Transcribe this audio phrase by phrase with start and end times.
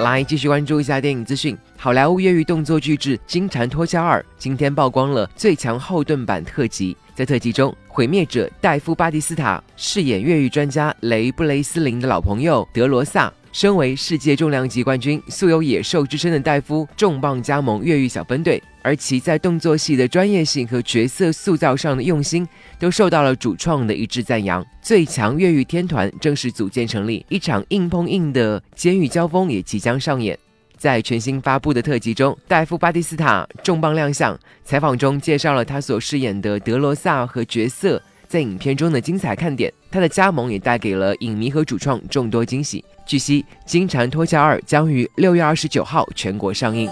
[0.00, 1.56] 来继续关注一下电影资讯。
[1.76, 6.96] 好莱坞越狱动作巨制《金蝉脱壳二》今天曝光了最强后盾版特辑。
[7.14, 13.32] 在特辑中，毁灭者戴夫·巴蒂斯塔饰演越狱专家雷布雷斯林的老朋友德罗萨。
[13.52, 22.46] 身为世界重量级冠军、素有“野兽”之称的戴夫，重磅加盟越狱小分队，而其在动作戏的专业性和角色塑造上的用心，
[22.78, 24.64] 都受到了主创的一致赞扬。
[24.82, 30.38] 最强越狱天团正式组建成立，一场硬碰硬的监狱交锋也即将上演。
[30.76, 38.02] 在全新发布的特辑中，戴夫·巴蒂斯塔重磅亮相，采访中介绍了他所饰演的德罗萨和角色。
[38.26, 42.82] 在影片中的精彩看点，他的加盟也带给了影迷和主创众多惊喜。
[43.04, 46.88] 据悉，《金蝉脱壳二》将于六月二十九号全国上映。